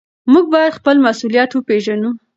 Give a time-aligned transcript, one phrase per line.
[0.31, 2.09] موږ بايد خپل مسؤليت وپېژنو.